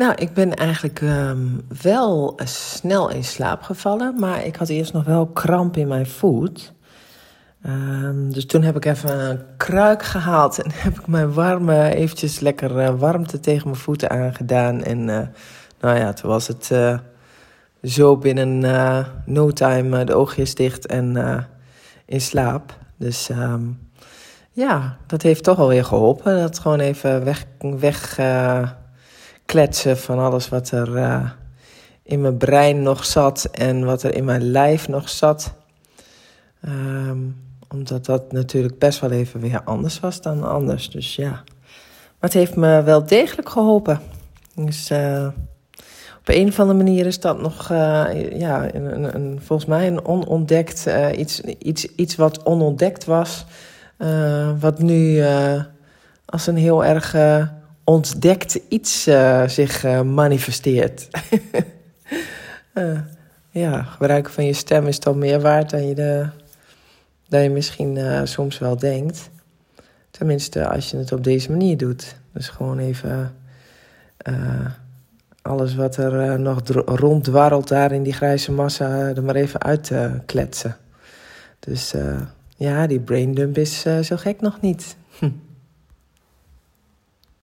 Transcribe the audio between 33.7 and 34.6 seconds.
wat er in mijn